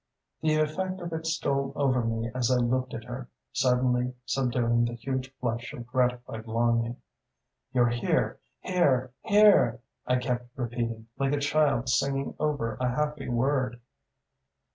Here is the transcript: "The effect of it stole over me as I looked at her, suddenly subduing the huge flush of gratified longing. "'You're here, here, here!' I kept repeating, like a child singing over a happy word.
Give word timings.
"The 0.41 0.55
effect 0.55 0.99
of 0.99 1.13
it 1.13 1.27
stole 1.27 1.73
over 1.75 2.03
me 2.03 2.31
as 2.33 2.49
I 2.49 2.55
looked 2.55 2.95
at 2.95 3.03
her, 3.03 3.29
suddenly 3.53 4.15
subduing 4.25 4.85
the 4.85 4.95
huge 4.95 5.31
flush 5.39 5.73
of 5.73 5.85
gratified 5.85 6.47
longing. 6.47 6.97
"'You're 7.71 7.89
here, 7.89 8.39
here, 8.61 9.11
here!' 9.23 9.79
I 10.07 10.15
kept 10.15 10.49
repeating, 10.55 11.05
like 11.19 11.33
a 11.33 11.39
child 11.39 11.87
singing 11.87 12.33
over 12.39 12.77
a 12.79 12.89
happy 12.89 13.29
word. 13.29 13.79